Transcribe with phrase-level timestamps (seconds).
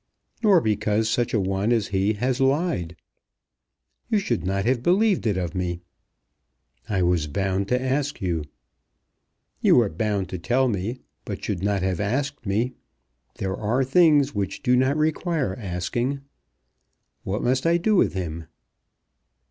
[0.41, 2.95] "Nor because such a one as he has lied.
[4.09, 5.81] You should not have believed it of me."
[6.89, 8.43] "I was bound to ask you."
[9.59, 12.73] "You were bound to tell me, but should not have asked me.
[13.37, 16.21] There are things which do not require asking.
[17.23, 18.47] What must I do with him?"